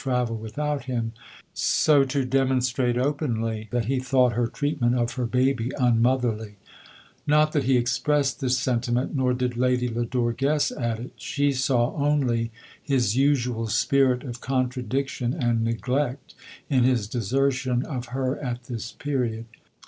[0.03, 1.11] 129 travel without him,
[1.53, 6.55] so to demonstrate openly, that he thought her treatment of her baby unmotherly;
[7.27, 11.51] not that he expressed this senti ment, nor did Lady Lodore guess at it; she
[11.51, 12.49] saw only
[12.81, 16.33] his usual spirit of contradiction and neglect,
[16.67, 19.45] in his desertion of her at tins period.